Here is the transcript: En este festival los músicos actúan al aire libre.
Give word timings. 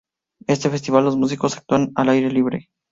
En 0.47 0.53
este 0.53 0.71
festival 0.71 1.03
los 1.05 1.15
músicos 1.15 1.57
actúan 1.57 1.91
al 1.93 2.09
aire 2.09 2.31
libre. 2.31 2.69